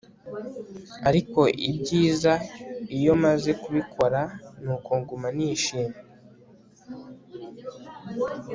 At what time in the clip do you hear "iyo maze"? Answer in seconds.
2.97-3.49